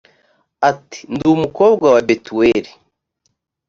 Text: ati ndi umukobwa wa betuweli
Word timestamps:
ati 0.69 0.99
ndi 1.13 1.25
umukobwa 1.35 1.85
wa 1.93 2.01
betuweli 2.07 2.71